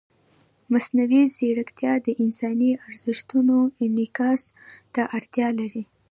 مصنوعي 0.71 1.23
ځیرکتیا 1.35 1.93
د 2.05 2.07
انساني 2.23 2.71
ارزښتونو 2.87 3.55
انعکاس 3.85 4.41
ته 4.93 5.01
اړتیا 5.17 5.47
لري. 5.59 5.83